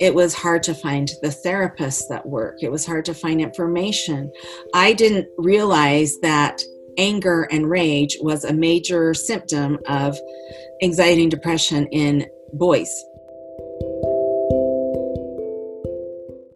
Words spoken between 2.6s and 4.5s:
It was hard to find information.